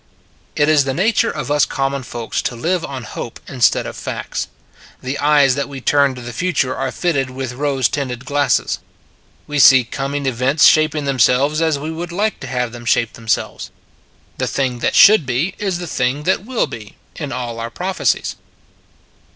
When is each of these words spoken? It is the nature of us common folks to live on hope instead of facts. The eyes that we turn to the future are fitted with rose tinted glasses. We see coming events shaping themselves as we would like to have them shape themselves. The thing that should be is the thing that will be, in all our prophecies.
It 0.55 0.67
is 0.67 0.85
the 0.85 0.95
nature 0.95 1.29
of 1.29 1.51
us 1.51 1.63
common 1.63 2.01
folks 2.01 2.41
to 2.41 2.55
live 2.55 2.83
on 2.83 3.03
hope 3.03 3.39
instead 3.47 3.85
of 3.85 3.95
facts. 3.95 4.47
The 4.99 5.19
eyes 5.19 5.53
that 5.53 5.69
we 5.69 5.79
turn 5.79 6.15
to 6.15 6.21
the 6.23 6.33
future 6.33 6.75
are 6.75 6.91
fitted 6.91 7.29
with 7.29 7.53
rose 7.53 7.87
tinted 7.87 8.25
glasses. 8.25 8.79
We 9.45 9.59
see 9.59 9.83
coming 9.83 10.25
events 10.25 10.65
shaping 10.65 11.05
themselves 11.05 11.61
as 11.61 11.77
we 11.77 11.91
would 11.91 12.11
like 12.11 12.39
to 12.39 12.47
have 12.47 12.71
them 12.71 12.83
shape 12.85 13.13
themselves. 13.13 13.69
The 14.39 14.47
thing 14.47 14.79
that 14.79 14.95
should 14.95 15.23
be 15.27 15.53
is 15.59 15.77
the 15.77 15.85
thing 15.85 16.23
that 16.23 16.47
will 16.47 16.65
be, 16.65 16.95
in 17.15 17.31
all 17.31 17.59
our 17.59 17.69
prophecies. 17.69 18.35